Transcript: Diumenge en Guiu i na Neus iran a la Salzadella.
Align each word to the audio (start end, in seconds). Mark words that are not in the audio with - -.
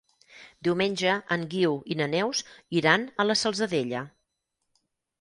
Diumenge 0.67 1.17
en 1.35 1.43
Guiu 1.53 1.77
i 1.95 1.99
na 2.01 2.09
Neus 2.15 2.43
iran 2.81 3.07
a 3.25 3.29
la 3.31 3.39
Salzadella. 3.45 4.07